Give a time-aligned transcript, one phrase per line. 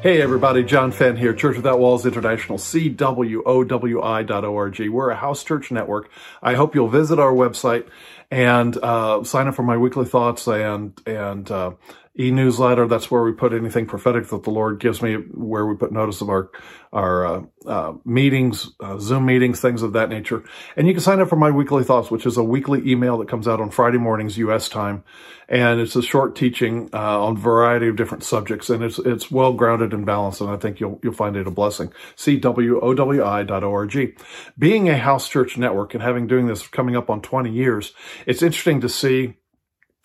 [0.00, 3.40] Hey everybody, John Fenn here, Church Without Walls International, CWOWI.org.
[4.90, 6.08] We're a house church network.
[6.40, 7.88] I hope you'll visit our website
[8.30, 11.72] and uh, sign up for my weekly thoughts and and uh,
[12.18, 12.86] e-newsletter.
[12.86, 16.20] That's where we put anything prophetic that the Lord gives me, where we put notice
[16.20, 16.50] of our
[16.92, 20.42] our uh, uh, meetings, uh, Zoom meetings, things of that nature.
[20.74, 23.28] And you can sign up for my weekly thoughts, which is a weekly email that
[23.28, 24.70] comes out on Friday mornings U.S.
[24.70, 25.04] time,
[25.48, 29.30] and it's a short teaching uh, on a variety of different subjects, and it's it's
[29.30, 31.92] well grounded and balanced, and I think you'll you'll find it a blessing.
[32.16, 34.18] CWOWI.org.
[34.58, 37.92] Being a house church network and having doing this coming up on 20 years,
[38.26, 39.34] it's interesting to see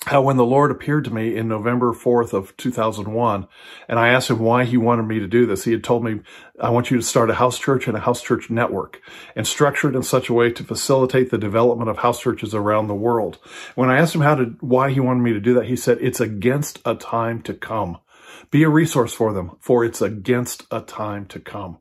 [0.06, 3.48] how when the Lord appeared to me in November 4th of 2001,
[3.88, 6.20] and I asked him why he wanted me to do this, he had told me,
[6.60, 9.02] I want you to start a house church and a house church network
[9.36, 12.88] and structure it in such a way to facilitate the development of house churches around
[12.88, 13.38] the world.
[13.76, 16.00] When I asked him how to, why he wanted me to do that, he said,
[16.02, 18.00] it's against a time to come.
[18.52, 21.80] Be a resource for them, for it's against a time to come.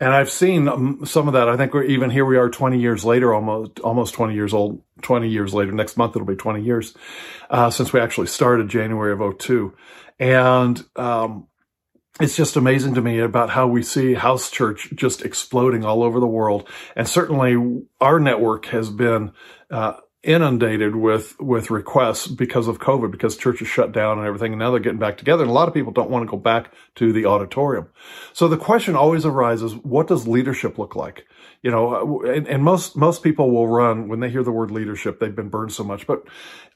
[0.00, 1.48] And I've seen um, some of that.
[1.48, 4.82] I think we're even here we are 20 years later, almost, almost 20 years old,
[5.02, 5.70] 20 years later.
[5.70, 6.94] Next month, it'll be 20 years,
[7.50, 9.72] uh, since we actually started January of 02.
[10.18, 11.46] And, um,
[12.20, 16.20] it's just amazing to me about how we see house church just exploding all over
[16.20, 16.68] the world.
[16.94, 19.32] And certainly our network has been,
[19.70, 24.58] uh, inundated with with requests because of COVID, because churches shut down and everything, and
[24.58, 25.42] now they're getting back together.
[25.42, 27.88] And a lot of people don't want to go back to the auditorium.
[28.32, 31.26] So the question always arises: What does leadership look like?
[31.62, 35.20] You know, and, and most most people will run when they hear the word leadership.
[35.20, 36.24] They've been burned so much, but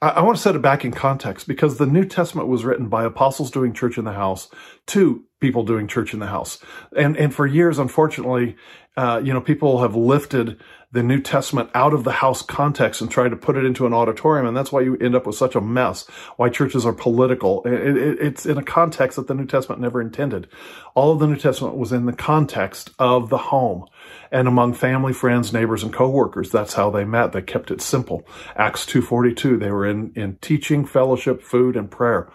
[0.01, 2.87] I, I want to set it back in context because the New Testament was written
[2.87, 4.49] by apostles doing church in the house
[4.87, 6.59] to people doing church in the house,
[6.95, 8.55] and and for years, unfortunately,
[8.95, 10.59] uh, you know, people have lifted
[10.91, 13.93] the New Testament out of the house context and try to put it into an
[13.93, 14.47] auditorium.
[14.47, 16.07] And that's why you end up with such a mess,
[16.37, 17.61] why churches are political.
[17.63, 20.47] It, it, it's in a context that the New Testament never intended.
[20.95, 23.85] All of the New Testament was in the context of the home
[24.31, 26.51] and among family, friends, neighbors, and coworkers.
[26.51, 27.31] That's how they met.
[27.31, 28.27] They kept it simple.
[28.55, 32.31] Acts 2.42, they were in, in teaching, fellowship, food, and prayer.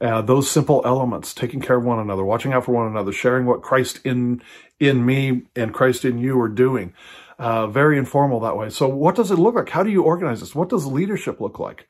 [0.00, 3.44] Uh, those simple elements, taking care of one another, watching out for one another, sharing
[3.44, 4.42] what Christ in
[4.78, 6.94] in me and Christ in you are doing.
[7.38, 8.68] Uh, very informal that way.
[8.70, 9.70] So what does it look like?
[9.70, 10.54] How do you organize this?
[10.54, 11.86] What does leadership look like?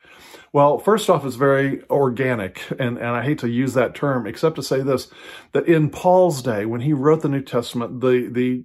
[0.53, 4.56] Well, first off, it's very organic, and, and I hate to use that term, except
[4.56, 5.09] to say this,
[5.53, 8.65] that in Paul's day, when he wrote the New Testament, the, the,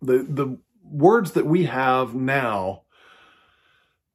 [0.00, 2.82] the, the words that we have now,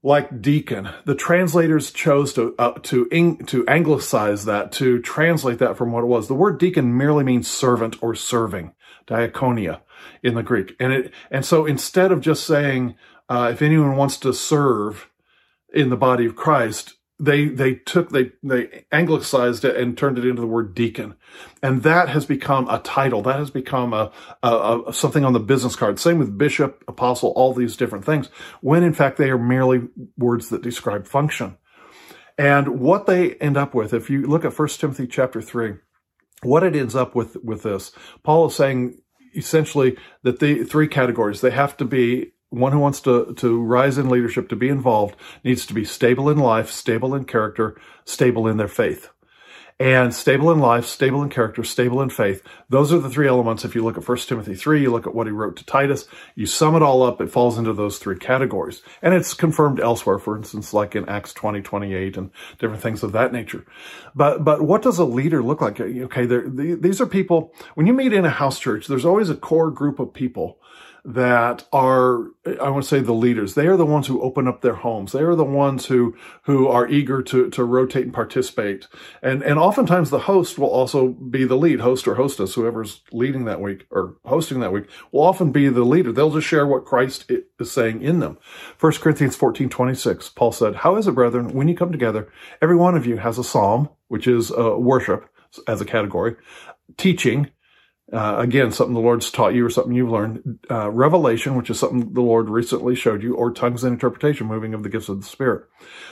[0.03, 5.77] like deacon, the translators chose to uh, to ing- to anglicize that to translate that
[5.77, 6.27] from what it was.
[6.27, 8.73] The word deacon merely means servant or serving,
[9.07, 9.81] diaconia
[10.23, 10.75] in the Greek.
[10.79, 12.95] And it, and so instead of just saying,
[13.29, 15.09] uh, if anyone wants to serve
[15.73, 20.25] in the body of Christ, they, they took, they, they anglicized it and turned it
[20.25, 21.15] into the word deacon.
[21.61, 23.21] And that has become a title.
[23.21, 24.11] That has become a,
[24.41, 25.99] a, a something on the business card.
[25.99, 28.27] Same with bishop, apostle, all these different things,
[28.61, 29.87] when in fact they are merely
[30.17, 31.57] words that describe function.
[32.37, 35.75] And what they end up with, if you look at 1 Timothy chapter 3,
[36.41, 37.91] what it ends up with with this,
[38.23, 38.97] Paul is saying
[39.35, 43.97] essentially that the three categories, they have to be one who wants to, to rise
[43.97, 47.75] in leadership, to be involved, needs to be stable in life, stable in character,
[48.05, 49.09] stable in their faith
[49.81, 52.43] and stable in life, stable in character, stable in faith.
[52.69, 53.65] Those are the three elements.
[53.65, 56.05] If you look at 1 Timothy 3, you look at what he wrote to Titus,
[56.35, 58.83] you sum it all up, it falls into those three categories.
[59.01, 62.29] And it's confirmed elsewhere, for instance, like in Acts 20, 28 and
[62.59, 63.65] different things of that nature.
[64.13, 65.81] But, but what does a leader look like?
[65.81, 69.71] Okay, these are people, when you meet in a house church, there's always a core
[69.71, 70.59] group of people
[71.03, 72.27] that are,
[72.61, 73.55] I want to say the leaders.
[73.55, 75.11] They are the ones who open up their homes.
[75.11, 78.87] They are the ones who, who are eager to, to rotate and participate.
[79.21, 83.45] And, and oftentimes the host will also be the lead host or hostess, whoever's leading
[83.45, 86.11] that week or hosting that week will often be the leader.
[86.11, 88.37] They'll just share what Christ is saying in them.
[88.79, 92.31] 1 Corinthians 14, 26, Paul said, how is it, brethren, when you come together,
[92.61, 95.27] every one of you has a psalm, which is uh, worship
[95.67, 96.35] as a category,
[96.97, 97.51] teaching,
[98.11, 100.59] uh, again, something the Lord's taught you or something you've learned.
[100.69, 104.73] Uh, revelation, which is something the Lord recently showed you, or tongues and interpretation, moving
[104.73, 105.65] of the gifts of the Spirit.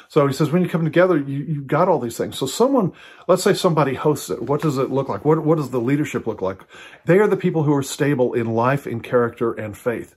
[0.08, 2.38] So he says, when you come together, you, you've got all these things.
[2.38, 2.94] So someone,
[3.28, 4.44] let's say somebody hosts it.
[4.44, 5.26] What does it look like?
[5.26, 6.62] What, what does the leadership look like?
[7.06, 10.16] They are the people who are stable in life, in character, and faith.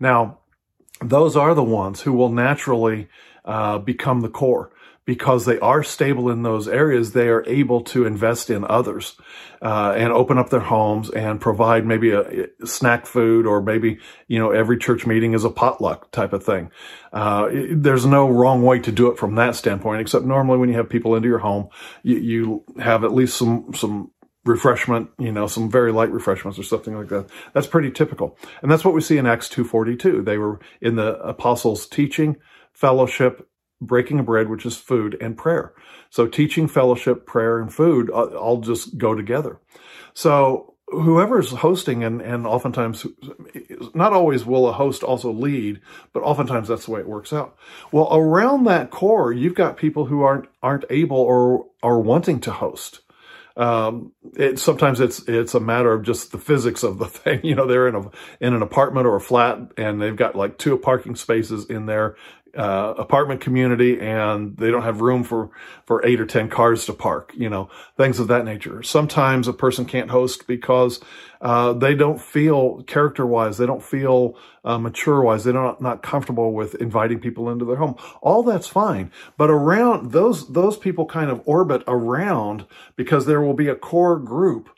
[0.00, 0.40] Now,
[1.00, 3.08] those are the ones who will naturally
[3.44, 4.69] uh, become the core
[5.04, 9.16] because they are stable in those areas, they are able to invest in others
[9.62, 13.98] uh, and open up their homes and provide maybe a, snack food or maybe
[14.28, 16.70] you know every church meeting is a potluck type of thing.
[17.12, 20.76] Uh, there's no wrong way to do it from that standpoint, except normally when you
[20.76, 21.68] have people into your home,
[22.02, 24.10] you, you have at least some some
[24.44, 27.26] refreshment, you know, some very light refreshments or something like that.
[27.52, 28.38] That's pretty typical.
[28.62, 30.24] And that's what we see in Acts 2.42.
[30.24, 32.36] They were in the apostles' teaching,
[32.72, 33.46] fellowship,
[33.80, 35.72] breaking of bread, which is food, and prayer.
[36.10, 39.58] So teaching, fellowship, prayer, and food uh, all just go together.
[40.14, 43.06] So whoever's hosting and, and oftentimes
[43.94, 45.80] not always will a host also lead
[46.12, 47.56] but oftentimes that's the way it works out
[47.92, 52.50] well around that core you've got people who aren't aren't able or are wanting to
[52.50, 53.02] host
[53.56, 57.40] um, it, sometimes it's it's a matter of just the physics of the thing.
[57.42, 58.10] You know, they're in a
[58.40, 62.16] in an apartment or a flat, and they've got like two parking spaces in there
[62.56, 65.50] uh, apartment community and they don't have room for,
[65.86, 68.82] for eight or 10 cars to park, you know, things of that nature.
[68.82, 71.00] Sometimes a person can't host because,
[71.40, 76.02] uh, they don't feel character wise, they don't feel, uh, mature wise, they're not, not
[76.02, 77.94] comfortable with inviting people into their home.
[78.20, 79.10] All that's fine.
[79.36, 84.18] But around those, those people kind of orbit around because there will be a core
[84.18, 84.68] group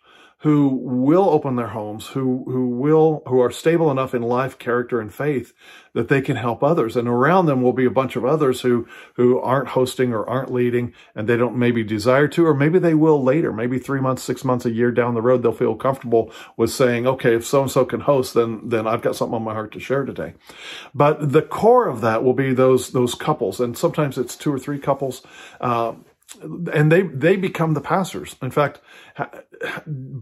[0.43, 5.01] who will open their homes, who, who will, who are stable enough in life, character,
[5.01, 5.55] and faith
[5.93, 6.97] that they can help others.
[6.97, 10.53] And around them will be a bunch of others who, who aren't hosting or aren't
[10.53, 14.25] leading and they don't maybe desire to, or maybe they will later, maybe three months,
[14.25, 17.85] six months, a year down the road, they'll feel comfortable with saying, okay, if so-and-so
[17.85, 20.35] can host, then, then I've got something on my heart to share today.
[20.93, 23.61] But the core of that will be those, those couples.
[23.61, 25.23] And sometimes it's two or three couples.
[25.61, 25.93] Uh,
[26.41, 28.37] and they they become the pastors.
[28.43, 28.81] In fact,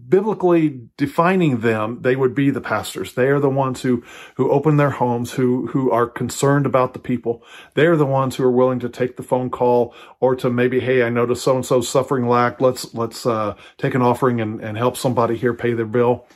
[0.09, 3.15] biblically defining them, they would be the pastors.
[3.15, 4.03] They are the ones who
[4.37, 7.43] who open their homes, who who are concerned about the people.
[7.75, 10.81] They are the ones who are willing to take the phone call or to maybe,
[10.81, 12.61] hey, I noticed so and so suffering lack.
[12.61, 16.27] Let's let's uh, take an offering and, and help somebody here pay their bill.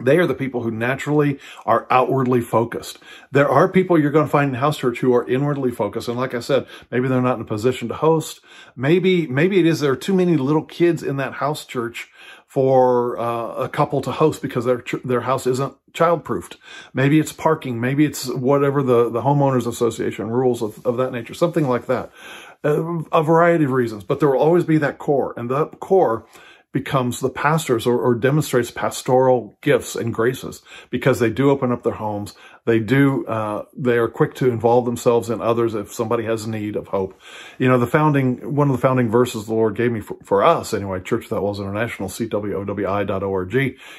[0.00, 2.98] They are the people who naturally are outwardly focused.
[3.32, 6.06] There are people you're going to find in house church who are inwardly focused.
[6.06, 8.40] And like I said, maybe they're not in a position to host.
[8.76, 12.08] Maybe, maybe it is there are too many little kids in that house church
[12.46, 16.56] for uh, a couple to host because their their house isn't childproofed.
[16.94, 17.80] Maybe it's parking.
[17.80, 22.10] Maybe it's whatever the, the homeowners association rules of, of that nature, something like that.
[22.64, 26.24] Uh, a variety of reasons, but there will always be that core and that core
[26.72, 30.60] becomes the pastors or, or, demonstrates pastoral gifts and graces
[30.90, 32.34] because they do open up their homes.
[32.66, 36.76] They do, uh, they are quick to involve themselves in others if somebody has need
[36.76, 37.18] of hope.
[37.58, 40.44] You know, the founding, one of the founding verses the Lord gave me for, for
[40.44, 43.54] us anyway, Church Without Walls International, CWOWI.org,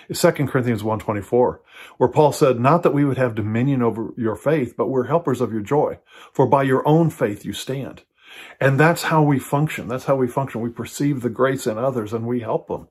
[0.07, 1.61] is 2 Corinthians 124,
[1.97, 5.41] where Paul said, not that we would have dominion over your faith, but we're helpers
[5.41, 5.97] of your joy.
[6.33, 8.03] For by your own faith you stand.
[8.59, 9.87] And that's how we function.
[9.87, 10.61] That's how we function.
[10.61, 12.87] We perceive the grace in others and we help them.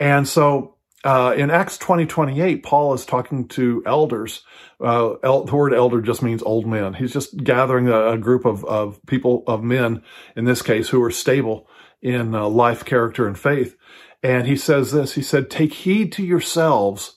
[0.00, 4.44] And so uh, in Acts 20, 28, Paul is talking to elders.
[4.80, 6.94] Uh, el- the word elder just means old men.
[6.94, 10.02] He's just gathering a, a, group of, of people, of men,
[10.34, 11.68] in this case, who are stable
[12.02, 13.76] in uh, life, character, and faith.
[14.22, 17.15] And he says this, he said, take heed to yourselves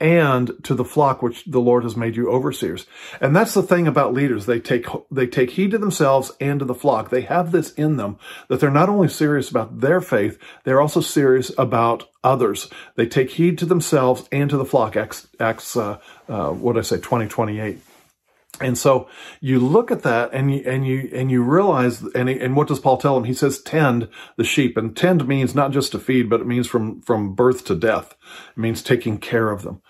[0.00, 2.86] and to the flock which the Lord has made you overseers.
[3.20, 4.46] And that's the thing about leaders.
[4.46, 7.10] They take, they take heed to themselves and to the flock.
[7.10, 8.18] They have this in them
[8.48, 12.68] that they're not only serious about their faith, they're also serious about others.
[12.96, 14.96] They take heed to themselves and to the flock.
[14.96, 15.98] Acts, Acts uh,
[16.28, 17.78] uh, what did I say, 2028.
[18.60, 19.08] And so
[19.40, 22.80] you look at that and you, and you, and you realize, and, and what does
[22.80, 23.24] Paul tell him?
[23.24, 26.66] He says, tend the sheep and tend means not just to feed, but it means
[26.66, 28.14] from, from birth to death.
[28.50, 29.80] It means taking care of them.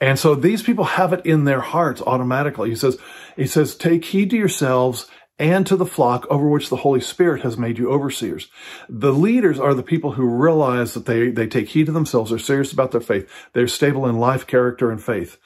[0.00, 2.70] And so these people have it in their hearts automatically.
[2.70, 2.98] He says,
[3.36, 5.06] he says, take heed to yourselves
[5.40, 8.48] and to the flock over which the Holy Spirit has made you overseers.
[8.88, 12.38] The leaders are the people who realize that they, they take heed to themselves, they're
[12.38, 15.38] serious about their faith, they're stable in life, character, and faith.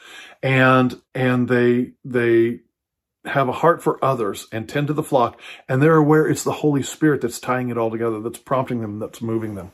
[0.43, 2.61] And, and they, they
[3.25, 6.53] have a heart for others and tend to the flock, and they're aware it's the
[6.53, 9.71] Holy Spirit that's tying it all together, that's prompting them, that's moving them.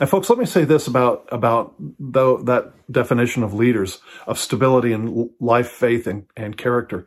[0.00, 4.92] And folks, let me say this about about the, that definition of leaders of stability
[4.92, 7.06] and life, faith, and, and character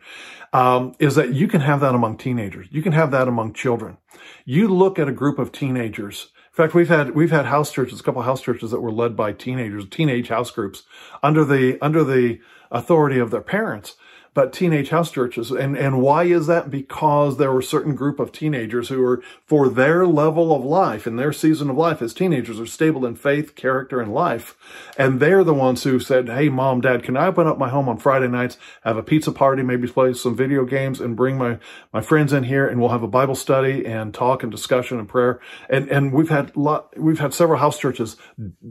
[0.54, 2.68] um, is that you can have that among teenagers.
[2.72, 3.98] You can have that among children.
[4.46, 6.30] You look at a group of teenagers.
[6.52, 8.92] In fact, we've had we've had house churches, a couple of house churches that were
[8.92, 10.84] led by teenagers, teenage house groups
[11.24, 12.40] under the under the
[12.72, 13.96] authority of their parents
[14.40, 15.52] but teenage house churches.
[15.52, 16.72] And, and why is that?
[16.72, 21.06] Because there were a certain group of teenagers who were, for their level of life
[21.06, 24.56] and their season of life as teenagers, are stable in faith, character, and life.
[24.98, 27.90] And they're the ones who said, Hey, mom, dad, can I open up my home
[27.90, 31.58] on Friday nights, have a pizza party, maybe play some video games and bring my,
[31.92, 35.10] my friends in here and we'll have a Bible study and talk and discussion and
[35.10, 35.42] prayer.
[35.70, 38.16] And, and we've had lot, we've had several house churches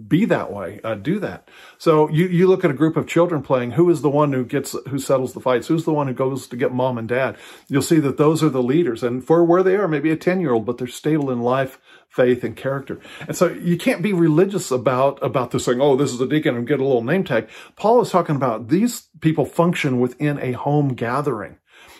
[0.08, 1.50] be that way, uh, do that.
[1.76, 4.46] So you, you look at a group of children playing, who is the one who
[4.46, 5.57] gets, who settles the fight?
[5.66, 7.36] Who's the one who goes to get mom and dad?
[7.68, 9.02] You'll see that those are the leaders.
[9.02, 11.80] And for where they are, maybe a 10 year old, but they're stable in life,
[12.08, 13.00] faith, and character.
[13.26, 16.54] And so you can't be religious about, about this thing, oh, this is a deacon
[16.54, 17.48] and get a little name tag.
[17.76, 21.58] Paul is talking about these people function within a home gathering.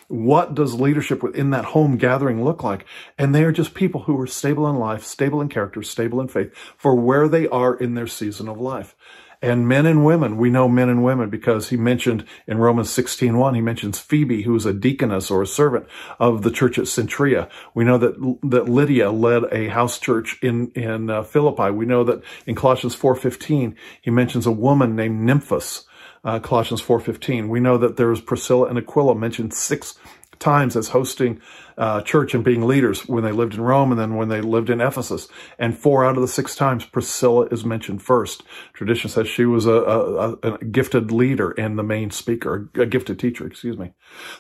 [0.08, 2.86] What does leadership within that home gathering look like?
[3.18, 6.28] And they are just people who are stable in life, stable in character, stable in
[6.28, 8.96] faith for where they are in their season of life.
[9.40, 13.54] And men and women, we know men and women because he mentioned in Romans 16:1,
[13.54, 15.86] he mentions Phoebe, who is a deaconess or a servant
[16.18, 17.48] of the church at Cenchrea.
[17.72, 21.70] We know that, that Lydia led a house church in, in uh, Philippi.
[21.70, 25.84] We know that in Colossians 4:15, he mentions a woman named Nymphas,
[26.24, 27.48] uh, Colossians 4.15.
[27.48, 29.98] We know that there was Priscilla and Aquila mentioned six
[30.38, 31.40] times as hosting
[31.78, 34.68] uh, church and being leaders when they lived in Rome and then when they lived
[34.68, 35.28] in Ephesus.
[35.58, 38.42] And four out of the six times, Priscilla is mentioned first.
[38.72, 43.20] Tradition says she was a, a, a gifted leader and the main speaker, a gifted
[43.20, 43.92] teacher, excuse me.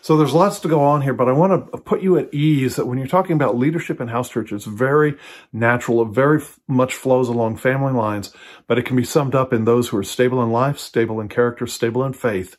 [0.02, 2.74] So there's lots to go on here, but I want to put you at ease
[2.74, 5.16] that when you're talking about leadership in house church, it's very
[5.52, 6.02] natural.
[6.02, 8.34] It very much flows along family lines,
[8.66, 11.28] but it can be summed up in those who are stable in life, stable in
[11.28, 12.56] character, stable in faith.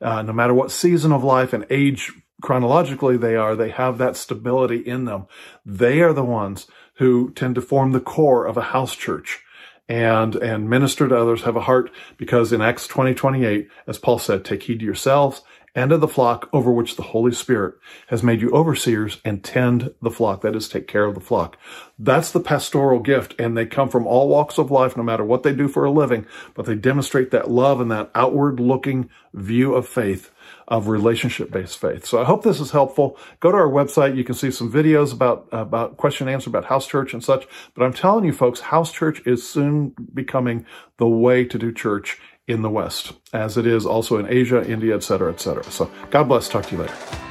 [0.00, 2.12] Uh, no matter what season of life and age
[2.42, 5.26] chronologically they are, they have that stability in them.
[5.64, 9.42] They are the ones who tend to form the core of a house church
[9.88, 14.18] and, and minister to others, have a heart, because in Acts 20, 28, as Paul
[14.18, 15.42] said, take heed to yourselves
[15.76, 17.74] and of the flock over which the Holy Spirit
[18.06, 20.40] has made you overseers and tend the flock.
[20.40, 21.58] That is, take care of the flock.
[21.98, 23.34] That's the pastoral gift.
[23.38, 25.90] And they come from all walks of life, no matter what they do for a
[25.90, 30.32] living, but they demonstrate that love and that outward looking view of faith
[30.68, 32.04] of relationship based faith.
[32.04, 33.18] So I hope this is helpful.
[33.40, 34.16] Go to our website.
[34.16, 37.46] You can see some videos about, about question and answer about house church and such.
[37.74, 42.18] But I'm telling you folks, house church is soon becoming the way to do church
[42.48, 45.64] in the West, as it is also in Asia, India, et cetera, et cetera.
[45.64, 46.48] So God bless.
[46.48, 47.25] Talk to you later.